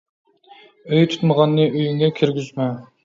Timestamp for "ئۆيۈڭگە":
1.67-2.11